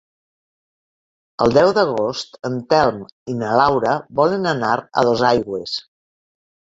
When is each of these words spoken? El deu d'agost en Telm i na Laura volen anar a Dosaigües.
El 1.45 1.53
deu 1.57 1.73
d'agost 1.79 2.39
en 2.49 2.57
Telm 2.75 3.03
i 3.35 3.37
na 3.43 3.53
Laura 3.63 3.93
volen 4.21 4.53
anar 4.57 4.73
a 4.79 5.05
Dosaigües. 5.11 5.77